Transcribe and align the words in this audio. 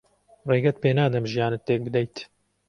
ڕێگەت 0.49 0.77
پێ 0.83 0.89
نادەم 0.97 1.25
ژیانت 1.31 1.61
تێک 1.67 1.81
بدەیت. 1.85 2.15